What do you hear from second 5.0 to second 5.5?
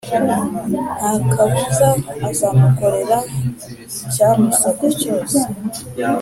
cyose.